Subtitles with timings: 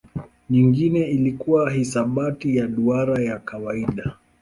[0.49, 4.13] Nyingine ilikuwa hisabati ya duara ya kawaida.